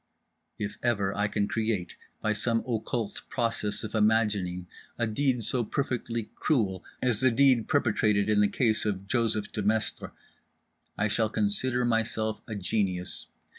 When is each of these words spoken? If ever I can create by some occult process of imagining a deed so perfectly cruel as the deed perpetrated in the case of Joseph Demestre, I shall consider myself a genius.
If 0.57 0.79
ever 0.81 1.13
I 1.15 1.27
can 1.27 1.47
create 1.47 1.95
by 2.21 2.33
some 2.33 2.63
occult 2.67 3.21
process 3.29 3.83
of 3.83 3.93
imagining 3.93 4.65
a 4.97 5.05
deed 5.05 5.43
so 5.43 5.63
perfectly 5.63 6.31
cruel 6.33 6.83
as 7.03 7.19
the 7.21 7.29
deed 7.29 7.67
perpetrated 7.67 8.27
in 8.27 8.41
the 8.41 8.47
case 8.47 8.83
of 8.83 9.05
Joseph 9.05 9.51
Demestre, 9.51 10.11
I 10.97 11.07
shall 11.07 11.29
consider 11.29 11.85
myself 11.85 12.41
a 12.47 12.55
genius. 12.55 13.27